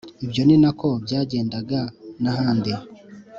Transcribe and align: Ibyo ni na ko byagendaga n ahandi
Ibyo 0.25 0.41
ni 0.45 0.57
na 0.63 0.71
ko 0.79 0.87
byagendaga 1.05 1.81
n 2.21 2.25
ahandi 2.31 2.71